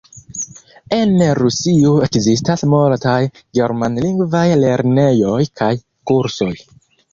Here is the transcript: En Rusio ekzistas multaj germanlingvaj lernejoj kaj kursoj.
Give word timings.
En 0.95 1.11
Rusio 1.39 1.91
ekzistas 2.07 2.65
multaj 2.73 3.19
germanlingvaj 3.59 4.43
lernejoj 4.65 5.39
kaj 5.63 5.71
kursoj. 6.15 6.53